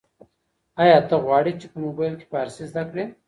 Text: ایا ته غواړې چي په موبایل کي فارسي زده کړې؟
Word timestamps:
ایا 0.81 0.97
ته 1.09 1.15
غواړې 1.25 1.53
چي 1.59 1.65
په 1.71 1.77
موبایل 1.85 2.13
کي 2.19 2.25
فارسي 2.31 2.63
زده 2.71 2.83
کړې؟ 2.89 3.05